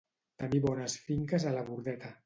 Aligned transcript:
Tenir 0.43 0.61
bones 0.63 0.97
finques 1.11 1.47
a 1.53 1.57
la 1.59 1.67
Bordeta. 1.71 2.17